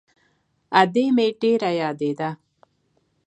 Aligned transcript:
ادې 0.81 1.05
مې 1.15 1.27
ډېره 1.41 1.69
يادېده. 1.81 2.29